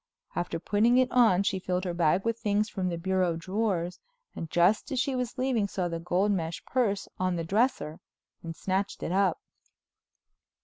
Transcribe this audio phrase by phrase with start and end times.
[0.35, 3.99] After putting it on she filled her bag with things from the bureau drawers,
[4.35, 7.99] and just as she was leaving saw the gold mesh purse on the dresser
[8.41, 9.39] and snatched it up.